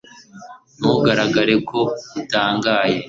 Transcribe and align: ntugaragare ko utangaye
ntugaragare 0.77 1.55
ko 1.69 1.79
utangaye 2.19 2.97